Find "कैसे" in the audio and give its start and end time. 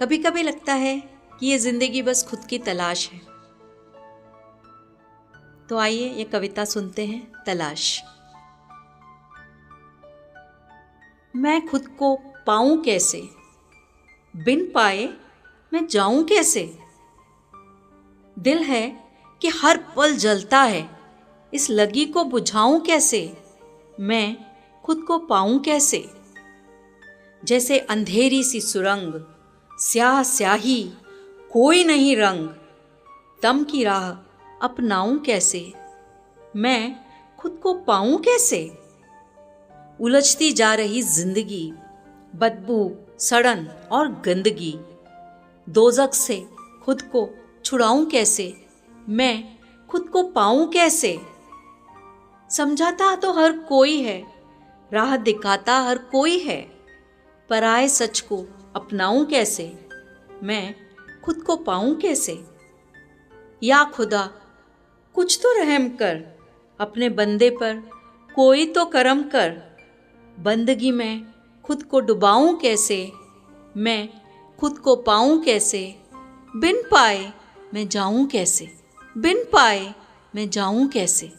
12.82-13.28, 16.24-16.78, 22.80-23.36, 25.58-26.10, 35.18-35.72, 38.18-38.78, 48.06-48.66, 50.68-51.18, 59.24-59.88, 61.94-62.44, 72.54-73.12, 75.42-75.98, 78.26-78.74, 80.88-81.32